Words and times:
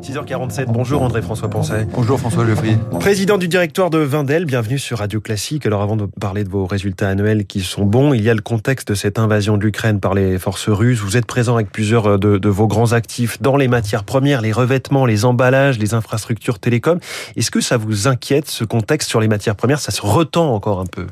6h47, 0.00 0.66
bonjour 0.66 1.02
André-François 1.02 1.48
Poncet. 1.48 1.86
Bonjour 1.94 2.18
François 2.18 2.46
Geoffriy. 2.46 2.76
Président 2.98 3.36
du 3.36 3.46
directoire 3.46 3.90
de 3.90 3.98
Vindel, 3.98 4.46
bienvenue 4.46 4.78
sur 4.78 4.98
Radio 4.98 5.20
Classique. 5.20 5.66
Alors 5.66 5.82
avant 5.82 5.96
de 5.96 6.06
parler 6.06 6.44
de 6.44 6.48
vos 6.48 6.66
résultats 6.66 7.08
annuels 7.10 7.44
qui 7.44 7.60
sont 7.60 7.84
bons, 7.84 8.14
il 8.14 8.22
y 8.22 8.30
a 8.30 8.34
le 8.34 8.40
contexte 8.40 8.88
de 8.88 8.94
cette 8.94 9.18
invasion 9.18 9.58
de 9.58 9.62
l'Ukraine 9.62 10.00
par 10.00 10.14
les 10.14 10.38
forces 10.38 10.68
russes. 10.68 11.00
Vous 11.00 11.16
êtes 11.16 11.26
présent 11.26 11.54
avec 11.54 11.70
plusieurs 11.70 12.18
de, 12.18 12.38
de, 12.38 12.48
vos 12.48 12.66
grands 12.66 12.92
actifs 12.94 13.40
dans 13.42 13.56
les 13.56 13.68
matières 13.68 14.04
premières, 14.04 14.40
les 14.40 14.52
revêtements, 14.52 15.04
les 15.04 15.24
emballages, 15.24 15.78
les 15.78 15.94
infrastructures 15.94 16.58
télécom. 16.58 16.98
Est-ce 17.36 17.50
que 17.50 17.60
ça 17.60 17.76
vous 17.76 18.08
inquiète 18.08 18.48
ce 18.48 18.64
contexte 18.64 19.10
sur 19.10 19.20
les 19.20 19.28
matières 19.28 19.56
premières? 19.56 19.80
Ça 19.80 19.92
se 19.92 20.02
retend 20.02 20.54
encore 20.54 20.80
un 20.80 20.86
peu 20.86 21.06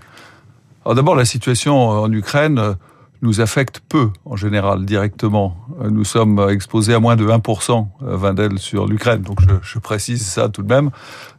Alors 0.84 0.94
d'abord 0.94 1.14
la 1.14 1.26
situation 1.26 1.88
en 1.88 2.10
Ukraine 2.10 2.76
nous 3.22 3.40
affecte 3.40 3.80
peu 3.88 4.10
en 4.24 4.36
général 4.36 4.84
directement. 4.84 5.56
Nous 5.88 6.04
sommes 6.04 6.46
exposés 6.50 6.94
à 6.94 7.00
moins 7.00 7.16
de 7.16 7.26
1% 7.26 7.86
Vindel 8.00 8.58
sur 8.58 8.86
l'Ukraine, 8.86 9.22
donc 9.22 9.40
je, 9.40 9.54
je, 9.62 9.78
précise 9.78 10.26
ça 10.26 10.48
tout 10.48 10.62
de 10.62 10.72
même. 10.72 10.90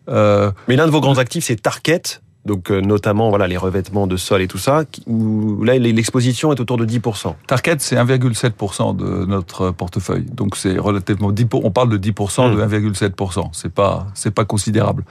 Euh... 0.09 0.51
Mais 0.67 0.75
l'un 0.75 0.85
de 0.85 0.91
vos 0.91 1.01
grands 1.01 1.17
actifs, 1.17 1.45
c'est 1.45 1.61
Target, 1.61 2.01
donc 2.45 2.71
euh, 2.71 2.81
notamment 2.81 3.29
voilà 3.29 3.47
les 3.47 3.57
revêtements 3.57 4.07
de 4.07 4.17
sol 4.17 4.41
et 4.41 4.47
tout 4.47 4.57
ça, 4.57 4.83
où 5.05 5.63
là 5.63 5.77
l'exposition 5.77 6.51
est 6.51 6.59
autour 6.59 6.77
de 6.77 6.85
10%. 6.85 7.35
Target, 7.47 7.75
c'est 7.79 7.95
1,7% 7.95 8.95
de 8.95 9.25
notre 9.25 9.71
portefeuille, 9.71 10.25
donc 10.25 10.55
c'est 10.55 10.77
relativement 10.77 11.31
10 11.31 11.47
on 11.53 11.71
parle 11.71 11.89
de 11.89 11.97
10% 11.97 12.51
mmh. 12.51 12.55
de 12.55 12.89
1,7%. 12.91 13.49
C'est 13.53 13.73
pas 13.73 14.07
c'est 14.13 14.31
pas 14.31 14.45
considérable. 14.45 15.03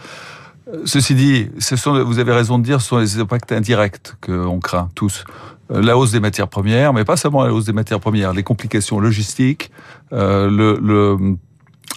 Ceci 0.84 1.14
dit, 1.14 1.48
ce 1.58 1.76
sont, 1.76 2.04
vous 2.04 2.18
avez 2.18 2.32
raison 2.32 2.58
de 2.58 2.64
dire, 2.64 2.80
ce 2.80 2.88
sont 2.88 2.98
les 2.98 3.18
impacts 3.18 3.52
indirects 3.52 4.14
qu'on 4.20 4.60
craint 4.60 4.88
tous. 4.94 5.24
La 5.68 5.96
hausse 5.96 6.10
des 6.10 6.20
matières 6.20 6.48
premières, 6.48 6.92
mais 6.92 7.04
pas 7.04 7.16
seulement 7.16 7.44
la 7.44 7.52
hausse 7.52 7.64
des 7.64 7.72
matières 7.72 8.00
premières, 8.00 8.32
les 8.32 8.42
complications 8.42 8.98
logistiques, 8.98 9.70
euh, 10.12 10.50
le, 10.50 10.78
le 10.82 11.36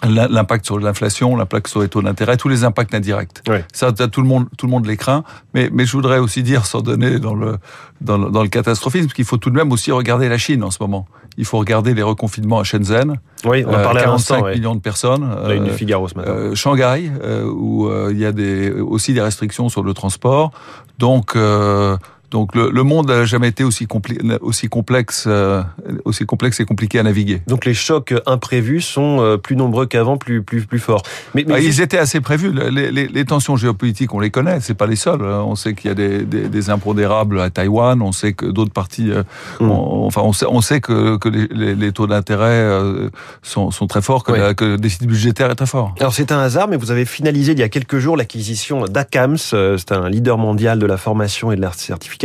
l'impact 0.04 0.66
sur 0.66 0.80
l'inflation, 0.80 1.36
l'impact 1.36 1.68
sur 1.68 1.82
les 1.82 1.88
taux 1.88 2.02
d'intérêt, 2.02 2.38
tous 2.38 2.50
les 2.50 2.64
impacts 2.64 2.94
indirects. 2.94 3.42
Oui. 3.48 3.58
Ça, 3.74 3.92
tout 3.92 4.22
le 4.22 4.28
monde, 4.28 4.48
tout 4.58 4.66
le 4.66 4.72
monde 4.72 4.86
les 4.86 4.98
craint. 4.98 5.24
Mais, 5.54 5.70
mais 5.72 5.86
je 5.86 5.92
voudrais 5.94 6.20
aussi 6.20 6.44
dire, 6.44 6.66
sans 6.66 6.82
donner 6.82 7.20
dans 7.20 7.36
le 7.36 7.58
dans 8.04 8.18
le, 8.18 8.30
dans 8.30 8.44
le 8.44 8.50
catastrophisme, 8.50 9.08
qu'il 9.08 9.26
faut 9.26 9.38
tout 9.38 9.50
de 9.50 9.56
même 9.56 9.72
aussi 9.72 9.92
regarder 9.92 10.30
la 10.30 10.38
Chine 10.38 10.64
en 10.64 10.72
ce 10.72 10.78
moment. 10.82 11.08
Il 11.38 11.46
faut 11.46 11.58
regarder 11.58 11.94
les 11.94 12.04
reconfinements 12.04 12.60
à 12.60 12.64
Shenzhen. 12.64 13.20
Oui, 13.46 13.64
on 13.66 13.74
a 13.74 13.80
parlé 13.80 14.02
euh, 14.02 14.04
45 14.04 14.44
ouais. 14.44 14.56
millions 14.56 14.76
de 14.76 14.82
personnes. 14.82 15.28
Euh, 15.36 15.56
une 15.56 15.70
Figaro 15.70 16.08
ce 16.08 16.16
matin. 16.16 16.30
Euh, 16.32 16.56
Shanghai, 16.56 17.10
euh, 17.24 17.46
où 17.46 17.90
il 18.12 18.20
y 18.20 18.26
a 18.26 18.32
des, 18.32 18.72
aussi 18.72 19.14
des 19.14 19.22
restrictions 19.22 19.70
sur 19.70 19.84
le 19.84 19.94
transport. 19.94 20.52
Donc 21.00 21.36
donc 22.34 22.56
le, 22.56 22.72
le, 22.72 22.82
monde 22.82 23.10
n'a 23.10 23.26
jamais 23.26 23.50
été 23.50 23.64
aussi, 23.64 23.88
aussi 24.42 24.68
complexe, 24.68 25.26
euh, 25.28 25.62
aussi 26.04 26.26
complexe 26.26 26.60
et 26.60 26.66
compliqué 26.66 26.98
à 26.98 27.04
naviguer. 27.04 27.44
Donc 27.46 27.64
les 27.64 27.76
chocs 27.76 28.12
imprévus 28.26 28.82
sont 28.82 29.20
euh, 29.22 29.38
plus 29.38 29.56
nombreux 29.56 29.86
qu'avant, 29.86 30.18
plus 30.18 30.42
plus 30.42 30.66
plus 30.66 30.80
forts. 30.80 31.04
Mais, 31.36 31.46
mais 31.48 31.54
ah, 31.54 31.60
ils 31.60 31.80
étaient 31.80 32.00
assez 32.00 32.22
prévus. 32.22 32.52
Les, 32.52 32.92
les, 32.92 33.08
les, 33.08 33.26
tensions 33.26 33.56
géopolitiques, 33.56 34.16
on 34.16 34.20
les 34.20 34.32
connaît. 34.32 34.62
C'est 34.62 34.74
pas 34.74 34.88
les 34.88 34.96
seuls. 34.96 35.22
On 35.22 35.54
sait 35.54 35.76
qu'il 35.76 35.90
y 35.90 35.92
a 35.92 35.94
des, 35.94 36.24
des, 36.24 36.50
des, 36.50 36.70
impondérables 36.72 37.40
à 37.40 37.52
Taïwan. 37.52 38.02
On 38.02 38.12
sait 38.12 38.34
que 38.34 38.48
d'autres 38.48 38.74
parties. 38.74 39.12
Euh, 39.12 39.22
mm. 39.60 39.70
on, 39.70 40.06
enfin, 40.08 40.22
on 40.22 40.34
sait, 40.34 40.48
on 40.50 40.62
sait 40.62 40.82
que, 40.82 41.18
que 41.18 41.30
les, 41.30 41.76
les, 41.76 41.92
taux 41.92 42.08
d'intérêt 42.08 42.68
sont, 43.44 43.70
sont, 43.70 43.86
très 43.86 44.02
forts, 44.02 44.24
que, 44.24 44.32
oui. 44.32 44.40
la, 44.40 44.56
que 44.56 44.66
le 44.66 44.78
déficit 44.78 45.06
budgétaire 45.06 45.52
est 45.52 45.56
très 45.56 45.68
fort. 45.68 45.94
Alors 46.00 46.16
c'est 46.16 46.32
un 46.32 46.40
hasard, 46.40 46.68
mais 46.68 46.78
vous 46.78 46.90
avez 46.90 47.06
finalisé 47.06 47.52
il 47.52 47.60
y 47.60 47.64
a 47.64 47.70
quelques 47.70 48.00
jours 48.00 48.18
l'acquisition 48.18 48.86
d'Acams. 48.86 49.38
C'est 49.38 49.92
un 49.92 50.10
leader 50.10 50.40
mondial 50.40 50.80
de 50.80 50.88
la 50.88 50.98
formation 50.98 51.52
et 51.52 51.56
de 51.56 51.62
la 51.62 51.72
certification 51.72 52.23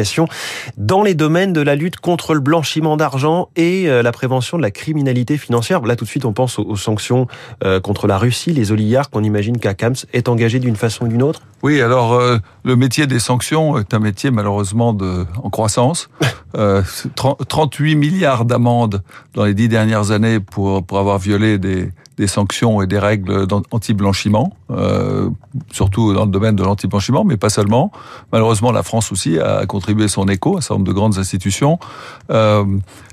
dans 0.77 1.02
les 1.02 1.14
domaines 1.14 1.52
de 1.52 1.60
la 1.60 1.74
lutte 1.74 1.96
contre 1.96 2.34
le 2.34 2.41
blanchiment 2.41 2.96
d'argent 2.96 3.48
et 3.56 3.88
euh, 3.88 4.02
la 4.02 4.12
prévention 4.12 4.56
de 4.56 4.62
la 4.62 4.70
criminalité 4.70 5.38
financière. 5.38 5.80
Là, 5.82 5.96
tout 5.96 6.05
de 6.05 6.10
suite, 6.10 6.24
on 6.24 6.32
pense 6.32 6.58
aux, 6.58 6.77
sanctions 6.77 7.27
euh, 7.64 7.80
contre 7.80 8.06
la 8.06 8.18
Russie, 8.18 8.52
les 8.52 8.72
oligarques. 8.72 9.14
On 9.14 9.24
imagine 9.24 9.58
qu'Acams 9.58 9.94
est 10.12 10.28
engagé 10.28 10.58
d'une 10.58 10.77
façon 10.77 11.06
ou 11.06 11.08
d'une 11.08 11.22
autre. 11.22 11.40
Oui, 11.62 11.80
alors 11.80 12.14
euh, 12.14 12.38
le 12.64 12.77
métier 12.77 13.06
des 13.06 13.18
sanctions 13.18 13.78
est 13.78 13.92
un 13.92 13.98
métier 13.98 14.30
malheureusement 14.30 14.92
de, 14.92 15.27
en 15.42 15.50
croissance. 15.50 16.08
euh, 16.56 16.83
38 17.14 17.96
milliards 17.96 18.44
d'amendes 18.44 19.02
dans 19.34 19.44
les 19.44 19.55
dix 19.55 19.68
dernières 19.68 20.11
années 20.11 20.40
pour, 20.40 20.84
pour 20.84 20.98
avoir 20.98 21.18
violé 21.18 21.58
des, 21.58 21.90
des 22.17 22.27
sanctions 22.27 22.83
et 22.83 22.86
des 22.86 22.98
règles 22.98 23.46
anti-blanchiment, 23.70 24.52
euh, 24.70 25.30
surtout 25.73 26.12
dans 26.12 26.24
le 26.24 26.30
domaine 26.30 26.56
de 26.56 26.62
l'anti-blanchiment, 26.62 27.24
mais 27.24 27.36
pas 27.36 27.51
seulement. 27.51 27.90
Malheureusement, 28.33 28.73
la 28.73 28.83
France 28.83 29.12
aussi 29.12 29.39
a 29.39 29.67
contribué 29.67 30.08
son 30.08 30.29
écho 30.29 30.56
à 30.56 30.58
un 30.58 30.61
certain 30.61 30.74
nombre 30.74 30.86
de 30.86 30.92
grandes 30.92 31.18
institutions. 31.18 31.79
Euh, 32.30 32.64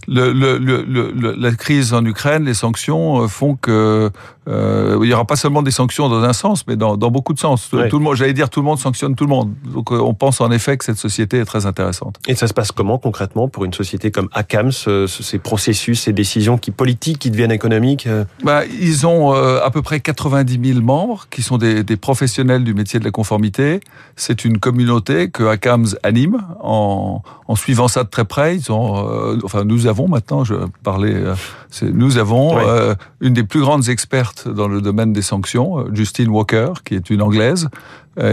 le, 0.08 0.34
le, 0.34 0.58
le, 0.58 1.36
la 1.36 1.52
crise 1.54 1.94
en 1.94 2.06
Ukraine, 2.06 2.46
les 2.46 2.54
sanctions 2.54 3.28
font 3.28 3.56
que 3.56 4.12
euh, 4.48 5.00
il 5.02 5.10
y 5.10 5.14
aura 5.14 5.26
pas 5.26 5.36
seulement 5.36 5.64
des 5.64 5.72
sanctions 5.72 6.08
dans 6.10 6.22
un 6.22 6.34
sens, 6.34 6.68
mais 6.68 6.76
dans, 6.76 6.98
dans 6.98 7.10
beaucoup 7.10 7.34
de 7.34 7.40
sens. 7.40 7.72
Ouais. 7.74 7.90
Tout 7.90 7.98
le 7.98 8.04
monde, 8.04 8.16
j'allais 8.16 8.34
dire, 8.34 8.52
tout 8.52 8.60
le 8.60 8.66
monde 8.66 8.78
sanctionne 8.78 9.16
tout 9.16 9.24
le 9.24 9.32
monde. 9.32 9.52
Donc, 9.74 9.90
on 9.90 10.14
pense 10.14 10.42
en 10.42 10.52
effet 10.52 10.78
que 10.78 10.86
cette 10.86 11.00
société 11.00 11.40
est 11.40 11.46
très 11.46 11.66
intéressante. 11.66 12.20
Et 12.28 12.36
ça 12.36 12.48
se 12.48 12.54
passe 12.54 12.72
comment 12.72 13.00
concrètement 13.00 13.48
pour 13.48 13.66
une 13.66 13.74
société 13.74 14.12
comme 14.12 14.30
ACAMS, 14.34 15.08
ces 15.08 15.40
processus, 15.40 16.02
ces 16.02 16.14
décisions 16.14 16.60
qui 16.60 16.70
politiques, 16.70 17.20
qui 17.20 17.32
deviennent 17.32 17.52
économiques 17.52 18.08
bah, 18.44 18.64
Ils 18.66 19.08
ont 19.08 19.34
euh, 19.34 19.64
à 19.64 19.72
peu 19.72 19.82
près 19.82 20.00
90 20.00 20.74
000 20.74 20.82
membres 20.82 21.28
qui 21.30 21.42
sont 21.46 21.58
des, 21.58 21.84
des 21.84 21.98
professionnels 21.98 22.64
du 22.64 22.74
métier 22.74 23.00
de 23.00 23.06
la 23.06 23.12
conformité. 23.12 23.80
C'est 24.16 24.44
une 24.44 24.60
communauté 24.60 25.30
que 25.30 25.44
ACAMS 25.44 25.96
anime 26.04 26.44
en, 26.62 27.22
en 27.48 27.56
suivant 27.56 27.88
ça 27.88 28.04
de 28.04 28.10
très 28.10 28.26
près. 28.26 28.58
Ils 28.58 28.72
ont, 28.72 29.08
euh, 29.08 29.38
enfin, 29.44 29.64
nous 29.64 29.88
avons 29.88 30.08
maintenant, 30.08 30.44
je 30.44 30.56
parlais, 30.84 31.14
euh, 31.14 31.36
nous 31.82 32.18
avons 32.18 32.58
euh, 32.58 32.96
une 33.22 33.34
des 33.34 33.44
plus 33.44 33.62
grandes 33.62 33.88
expertes 33.88 34.48
dans 34.48 34.68
le 34.68 34.82
domaine 34.82 35.14
des 35.14 35.22
sanctions, 35.22 35.80
euh, 35.80 35.94
Justine 35.94 36.30
Walker, 36.30 36.74
qui 36.84 36.96
est 36.96 37.10
une 37.10 37.22
anglaise. 37.22 37.70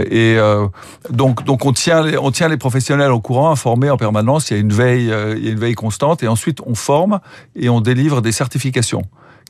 Et 0.09 0.37
donc, 1.09 1.43
donc 1.43 1.65
on 1.65 1.73
tient 1.73 2.03
les, 2.03 2.17
on 2.17 2.31
tient 2.31 2.47
les 2.47 2.55
professionnels 2.55 3.11
au 3.11 3.19
courant, 3.19 3.51
informés 3.51 3.89
en 3.89 3.97
permanence. 3.97 4.49
Il 4.49 4.53
y 4.53 4.57
a 4.57 4.59
une 4.61 4.71
veille, 4.71 5.11
il 5.37 5.43
y 5.43 5.49
a 5.49 5.51
une 5.51 5.59
veille 5.59 5.75
constante. 5.75 6.23
Et 6.23 6.29
ensuite, 6.29 6.59
on 6.65 6.73
forme 6.73 7.19
et 7.57 7.67
on 7.67 7.81
délivre 7.81 8.21
des 8.21 8.31
certifications 8.31 9.03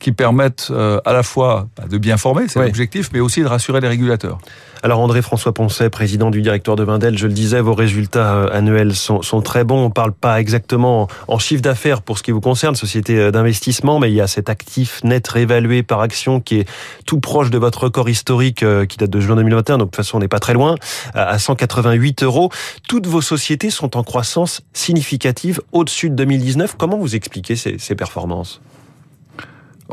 qui 0.03 0.11
permettent 0.11 0.67
euh, 0.69 0.99
à 1.05 1.13
la 1.13 1.23
fois 1.23 1.67
bah, 1.77 1.85
de 1.89 1.97
bien 1.97 2.17
former, 2.17 2.47
c'est 2.49 2.59
Oui. 2.59 2.65
l'objectif, 2.65 3.09
mais 3.13 3.21
aussi 3.21 3.41
de 3.41 3.47
rassurer 3.47 3.79
les 3.79 3.87
régulateurs. 3.87 4.37
Alors 4.83 4.99
André-François 4.99 5.53
Poncet, 5.53 5.89
président 5.89 6.29
du 6.29 6.41
directoire 6.41 6.75
de 6.75 6.83
Vindel, 6.83 7.17
je 7.17 7.25
le 7.25 7.31
disais, 7.31 7.61
vos 7.61 7.73
résultats 7.73 8.33
euh, 8.35 8.49
annuels 8.51 8.95
sont, 8.95 9.21
sont 9.21 9.41
très 9.41 9.63
bons. 9.63 9.85
On 9.85 9.89
parle 9.89 10.11
pas 10.11 10.41
exactement 10.41 11.07
en 11.29 11.39
chiffre 11.39 11.61
d'affaires 11.61 12.01
pour 12.01 12.17
ce 12.17 12.23
qui 12.23 12.31
vous 12.31 12.41
concerne, 12.41 12.75
société 12.75 13.17
euh, 13.17 13.31
d'investissement, 13.31 13.97
mais 13.99 14.11
il 14.11 14.15
y 14.15 14.19
a 14.19 14.27
cet 14.27 14.49
actif 14.49 15.01
net 15.05 15.25
réévalué 15.25 15.83
par 15.83 16.01
action 16.01 16.41
qui 16.41 16.59
est 16.59 16.69
tout 17.05 17.21
proche 17.21 17.49
de 17.49 17.57
votre 17.57 17.83
record 17.85 18.09
historique 18.09 18.65
qui 18.89 18.97
date 18.97 19.09
de 19.09 19.19
juin 19.21 19.37
2021, 19.37 19.77
donc 19.77 19.87
de 19.87 19.91
toute 19.91 19.95
façon 19.95 20.17
on 20.17 20.19
n'est 20.19 20.27
pas 20.27 20.39
très 20.39 20.53
loin, 20.53 20.75
à 21.13 21.29
à 21.29 21.39
188 21.39 22.23
euros. 22.23 22.49
Toutes 22.89 23.07
vos 23.07 23.21
sociétés 23.21 23.69
sont 23.69 23.95
en 23.95 24.03
croissance 24.03 24.61
significative 24.73 25.61
au-dessus 25.71 26.09
de 26.09 26.15
2019. 26.15 26.75
Comment 26.77 26.97
vous 26.97 27.15
expliquez 27.15 27.55
ces, 27.55 27.77
ces 27.79 27.95
performances? 27.95 28.59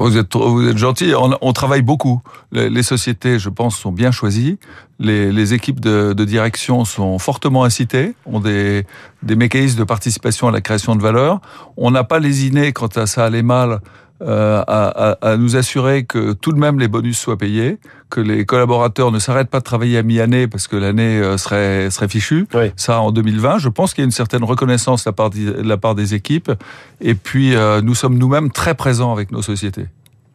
Vous 0.00 0.16
êtes, 0.16 0.34
vous 0.34 0.66
êtes 0.66 0.78
gentil. 0.78 1.12
On, 1.14 1.36
on 1.42 1.52
travaille 1.52 1.82
beaucoup. 1.82 2.22
Les, 2.52 2.70
les 2.70 2.82
sociétés, 2.82 3.38
je 3.38 3.50
pense, 3.50 3.76
sont 3.76 3.92
bien 3.92 4.10
choisies. 4.10 4.58
Les, 4.98 5.30
les 5.30 5.52
équipes 5.52 5.78
de, 5.78 6.14
de 6.14 6.24
direction 6.24 6.86
sont 6.86 7.18
fortement 7.18 7.64
incitées, 7.64 8.14
ont 8.24 8.40
des, 8.40 8.86
des 9.22 9.36
mécanismes 9.36 9.78
de 9.78 9.84
participation 9.84 10.48
à 10.48 10.52
la 10.52 10.62
création 10.62 10.96
de 10.96 11.02
valeur. 11.02 11.40
On 11.76 11.90
n'a 11.90 12.02
pas 12.02 12.18
lésiné 12.18 12.72
quand 12.72 13.06
ça 13.06 13.26
allait 13.26 13.42
mal 13.42 13.80
euh, 14.22 14.62
à, 14.66 15.12
à, 15.12 15.32
à 15.32 15.36
nous 15.36 15.56
assurer 15.56 16.04
que 16.04 16.32
tout 16.32 16.53
de 16.53 16.58
même 16.58 16.78
les 16.78 16.88
bonus 16.88 17.19
soient 17.19 17.38
payés, 17.38 17.78
que 18.10 18.20
les 18.20 18.44
collaborateurs 18.44 19.12
ne 19.12 19.19
s'arrêtent 19.19 19.48
pas 19.48 19.60
de 19.60 19.64
travailler 19.64 19.97
à 19.97 20.03
mi-année 20.03 20.47
parce 20.47 20.69
que 20.69 20.76
l'année 20.76 21.19
euh, 21.20 21.38
serait, 21.38 21.91
serait 21.91 22.08
fichue. 22.08 22.47
Oui. 22.54 22.72
Ça 22.76 23.00
en 23.00 23.12
2020. 23.12 23.59
Je 23.59 23.69
pense 23.69 23.94
qu'il 23.94 24.03
y 24.03 24.04
a 24.04 24.06
une 24.06 24.10
certaine 24.10 24.44
reconnaissance 24.44 25.04
de 25.04 25.09
la 25.09 25.12
part, 25.12 25.30
de 25.30 25.62
la 25.62 25.76
part 25.76 25.94
des 25.94 26.14
équipes. 26.14 26.53
Et 27.00 27.14
puis, 27.14 27.54
euh, 27.54 27.80
nous 27.80 27.94
sommes 27.94 28.19
nous-mêmes 28.19 28.50
très 28.50 28.75
présents 28.75 29.12
avec 29.12 29.32
nos 29.32 29.42
sociétés. 29.42 29.86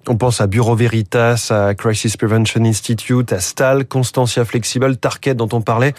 On 0.07 0.17
pense 0.17 0.39
à 0.39 0.45
Bureau 0.47 0.75
Veritas, 0.75 1.47
à 1.49 1.73
Crisis 1.73 2.15
Prevention 2.15 2.63
Institute, 2.63 3.33
à 3.33 3.39
Stal, 3.39 3.85
Constantia 3.85 4.45
Flexible, 4.45 4.97
Target 4.97 5.33
dont 5.33 5.49
on 5.51 5.61
parlait. 5.61 5.95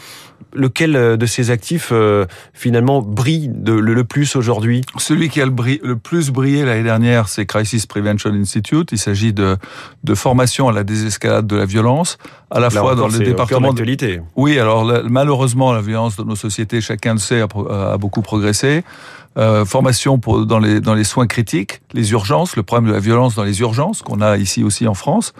Lequel 0.54 0.94
euh, 0.96 1.16
de 1.16 1.26
ces 1.26 1.50
actifs 1.50 1.88
euh, 1.92 2.24
finalement 2.54 3.02
brille 3.02 3.50
de- 3.52 3.72
le, 3.72 3.94
le 3.94 4.04
plus 4.04 4.36
aujourd'hui? 4.36 4.82
Celui 4.96 5.28
qui 5.28 5.42
a 5.42 5.46
le, 5.46 5.96
plus 5.96 6.30
brillé 6.30 6.64
l'année 6.64 6.84
dernière, 6.84 7.28
c'est 7.28 7.46
Crisis 7.46 7.86
Prevention 7.86 8.30
Institute. 8.32 8.90
Il 8.92 8.98
s'agit 8.98 9.32
de, 9.32 9.56
de 10.04 10.14
formation 10.14 10.68
à 10.68 10.72
la 10.72 10.84
désescalade 10.84 11.46
de 11.46 11.56
la 11.56 11.66
violence, 11.66 12.16
à 12.50 12.60
la 12.60 12.68
Là 12.68 12.80
fois 12.80 12.94
dans 12.94 13.08
le 13.08 13.18
département. 13.18 13.72
de-. 13.72 14.20
Oui, 14.36 14.58
alors 14.58 14.84
malheureusement, 15.10 15.72
la 15.72 15.80
violence 15.82 16.16
dans 16.16 16.24
nos 16.24 16.36
sociétés, 16.36 16.80
chacun 16.80 17.14
le 17.14 17.18
sait, 17.18 17.40
a 17.42 17.98
beaucoup 17.98 18.22
progressé. 18.22 18.84
Euh, 19.36 19.64
formation 19.64 20.18
pour, 20.18 20.46
dans, 20.46 20.58
les, 20.58 20.80
dans 20.80 20.94
les 20.94 21.04
soins 21.04 21.26
critiques, 21.26 21.82
les 21.92 22.12
urgences, 22.12 22.56
le 22.56 22.62
problème 22.62 22.88
de 22.88 22.94
la 22.94 23.00
violence 23.00 23.34
dans 23.34 23.44
les 23.44 23.60
urgences 23.60 24.02
qu'on 24.02 24.20
a 24.20 24.36
ici 24.38 24.64
aussi 24.64 24.88
en 24.88 24.94
France, 24.94 25.34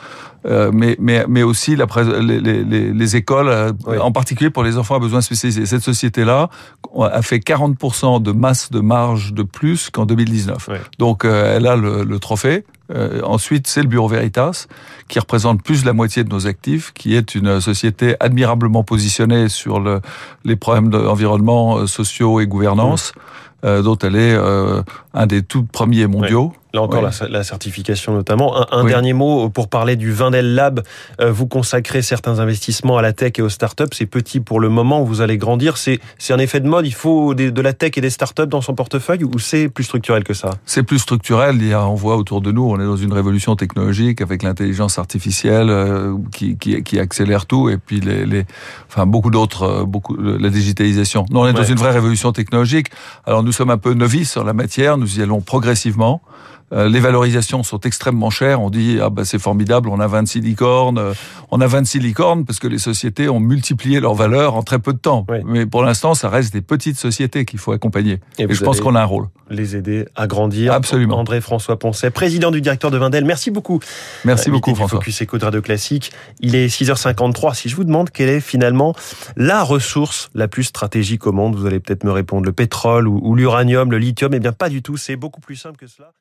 euh, 0.47 0.71
mais, 0.73 0.97
mais, 1.01 1.25
mais 1.29 1.43
aussi 1.43 1.77
la, 1.77 1.87
les, 2.21 2.41
les, 2.41 2.93
les 2.93 3.17
écoles, 3.17 3.49
euh, 3.49 3.73
en 4.01 4.13
particulier 4.13 4.51
pour 4.51 4.63
les 4.63 4.79
enfants 4.79 4.97
à 4.97 4.99
besoins 4.99 5.21
spécialisés. 5.21 5.67
Cette 5.67 5.83
société-là 5.83 6.51
a 7.01 7.23
fait 7.23 7.39
40% 7.39 8.23
de 8.23 8.33
masse 8.33 8.71
de 8.71 8.81
marge 8.81 9.33
de 9.33 9.43
plus 9.43 9.91
qu'en 9.91 10.07
2019. 10.07 10.69
Donc 10.99 11.25
euh, 11.25 11.57
elle 11.57 11.67
a 11.67 11.77
le, 11.77 12.05
le 12.05 12.19
trophée. 12.19 12.65
Euh, 12.95 13.21
ensuite, 13.25 13.67
c'est 13.67 13.83
le 13.83 13.89
Bureau 13.89 14.07
Veritas, 14.07 14.67
qui 15.09 15.19
représente 15.19 15.63
plus 15.63 15.81
de 15.83 15.87
la 15.87 15.93
moitié 15.93 16.23
de 16.23 16.29
nos 16.29 16.47
actifs, 16.47 16.93
qui 16.93 17.17
est 17.17 17.35
une 17.35 17.61
société 17.61 18.15
admirablement 18.21 18.85
positionnée 18.85 19.49
sur 19.49 19.81
le, 19.81 20.01
les 20.45 20.55
problèmes 20.55 20.91
d'environnement 20.91 21.89
sociaux 21.89 22.39
et 22.39 22.47
gouvernance, 22.47 23.13
euh, 23.13 23.56
dont 23.67 23.99
elle 23.99 24.17
est 24.17 24.37
un 25.15 25.27
des 25.27 25.43
tout 25.43 25.65
premiers 25.65 26.07
mondiaux. 26.07 26.53
Là 26.77 26.83
encore, 26.83 27.09
la, 27.31 27.43
certification 27.43 28.13
notamment. 28.13 28.71
Un, 28.71 28.85
dernier 28.85 29.15
mot 29.15 29.49
pour 29.49 29.69
parler 29.69 29.97
du 29.97 30.13
Vindel 30.13 30.55
Lab. 30.55 30.83
Euh, 31.23 31.33
vous 31.33 31.47
consacrez 31.47 32.03
certains 32.03 32.39
investissements 32.39 32.99
à 32.99 33.03
la 33.03 33.15
tech 33.15 33.33
et 33.39 33.43
aux 33.43 33.49
startups. 33.49 33.85
C'est 33.93 34.05
petit 34.05 34.41
pour 34.41 34.61
le 34.61 34.69
moment, 34.69 35.03
vous 35.03 35.23
allez 35.23 35.39
grandir. 35.39 35.79
C'est 35.79 36.01
un 36.29 36.39
effet 36.39 36.61
de 36.61 36.69
mode. 36.69 36.87
Il 36.87 36.93
faut 36.93 37.35
de 37.35 37.61
la 37.63 37.73
tech 37.73 37.93
et 37.97 38.03
des 38.03 38.11
startups 38.11 38.47
dans 38.47 38.61
son 38.61 38.75
portefeuille 38.75 39.25
ou 39.25 39.39
c'est 39.39 39.71
plus 39.71 39.85
structurel 39.85 40.23
que 40.23 40.35
ça? 40.35 40.51
C'est 40.67 40.83
plus 40.83 40.99
structurel. 40.99 41.57
Il 41.57 41.69
y 41.69 41.73
a, 41.73 41.87
on 41.87 41.95
voit 41.95 42.17
autour 42.17 42.41
de 42.41 42.53
nous, 42.53 42.69
on 42.69 42.79
est 42.79 42.85
dans 42.85 42.97
une 42.97 43.13
révolution 43.13 43.57
technologique 43.57 44.21
avec 44.21 44.43
l'intelligence 44.43 44.99
artificielle 44.99 45.71
euh, 45.71 46.15
qui, 46.33 46.59
qui, 46.59 46.83
qui, 46.83 46.99
accélère 46.99 47.47
tout 47.47 47.71
et 47.71 47.79
puis 47.79 48.01
les, 48.01 48.27
les 48.27 48.45
enfin 48.89 49.07
beaucoup 49.07 49.31
d'autres, 49.31 49.63
euh, 49.63 49.85
beaucoup 49.85 50.17
la 50.17 50.51
digitalisation. 50.51 51.25
Non, 51.31 51.43
on 51.43 51.47
est 51.47 51.53
dans 51.53 51.65
une 51.65 51.79
vraie 51.79 51.93
révolution 51.93 52.33
technologique. 52.33 52.89
Alors 53.25 53.43
nous 53.43 53.53
sommes 53.53 53.71
un 53.71 53.79
peu 53.79 53.95
novices 53.95 54.37
en 54.37 54.45
la 54.45 54.53
matière. 54.53 54.99
Nous 54.99 55.19
y 55.19 55.23
allons 55.23 55.41
progressivement. 55.41 56.21
Euh, 56.73 56.89
les 56.89 57.01
valorisations 57.01 57.63
sont 57.63 57.81
extrêmement 57.81 58.31
chères. 58.31 58.61
On 58.61 58.71
dit 58.71 58.99
ah 59.01 59.11
bah 59.11 59.25
c'est 59.25 59.39
formidable, 59.39 59.89
on 59.89 60.01
a 60.01 60.07
26 60.07 60.41
licornes, 60.41 60.99
euh, 60.99 61.15
on 61.51 61.61
a 61.61 61.67
26 61.67 62.01
licornes 62.01 62.45
parce 62.45 62.59
que 62.59 62.67
les 62.67 62.79
sociétés 62.79 63.29
ont 63.29 63.39
multiplié 63.39 64.01
leur 64.01 64.15
valeur 64.15 64.57
en 64.57 64.63
très 64.63 64.81
peu 64.81 64.93
de 64.93 64.99
temps. 64.99 65.27
Mais 65.45 65.67
pour 65.67 65.83
l'instant, 65.85 66.15
ça 66.15 66.29
reste 66.29 66.53
des 66.53 66.63
petites 66.63 66.99
sociétés 66.99 67.45
qu'il 67.45 67.59
faut 67.59 67.73
accompagner. 67.73 68.21
Et, 68.39 68.53
je 68.53 68.65
pense 68.65 68.81
qu'on 68.81 68.95
a 68.97 69.01
un 69.01 69.05
rôle. 69.05 69.29
Les 69.49 69.77
aider 69.77 70.07
à 70.17 70.27
grandir. 70.27 70.73
Absolument. 70.73 71.19
André 71.19 71.41
François 71.41 71.79
Poncet, 71.79 72.11
président 72.11 72.51
du 72.51 72.61
directeur 72.61 72.91
de 72.91 72.99
Vindel. 72.99 73.25
Merci 73.25 73.51
beaucoup. 73.53 73.81
Merci 74.25 74.51
beaucoup 74.51 74.75
François. 74.75 74.99
Focus 74.99 75.21
Éco 75.21 75.39
de 75.39 75.45
Radio 75.45 75.63
Classique. 75.63 76.11
Il 76.41 76.57
est 76.57 76.67
6h53. 76.67 77.55
Si 77.55 77.69
je 77.69 77.77
vous 77.77 77.85
demande 77.85 78.11
quelle 78.11 78.29
est 78.29 78.41
finalement 78.41 78.95
la 79.37 79.63
ressource 79.63 80.31
la 80.35 80.49
plus 80.49 80.65
stratégique 80.65 81.27
au 81.27 81.33
monde, 81.33 81.55
vous 81.55 81.67
allez 81.67 81.79
peut-être 81.79 82.03
me 82.03 82.11
répondre 82.11 82.45
le 82.45 82.53
pétrole 82.53 83.07
ou, 83.07 83.21
ou 83.23 83.37
l'uranium, 83.37 83.91
le 83.91 83.99
lithium. 83.99 84.35
Eh 84.35 84.41
bien 84.41 84.53
pas 84.53 84.69
du 84.69 84.83
tout. 84.83 84.97
C'est 84.97 85.17
beaucoup 85.17 85.41
plus 85.41 85.57
simple 85.57 85.77
que 85.77 85.87
cela. 85.87 86.13